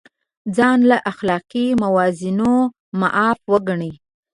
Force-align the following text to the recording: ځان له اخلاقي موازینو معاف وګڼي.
ځان 0.55 0.79
له 0.89 0.97
اخلاقي 1.11 1.67
موازینو 1.83 2.53
معاف 2.99 3.39
وګڼي. 3.51 3.91